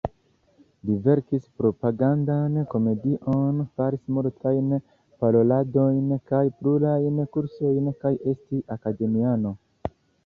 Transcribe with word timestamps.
Li 0.89 0.93
verkis 1.07 1.41
propagandan 1.63 2.55
komedion, 2.71 3.59
faris 3.81 4.01
multajn 4.17 4.73
paroladojn 5.25 6.11
kaj 6.33 6.41
plurajn 6.63 7.21
kursojn, 7.37 7.91
kaj 8.07 8.15
estis 8.35 8.65
akademiano. 8.79 9.55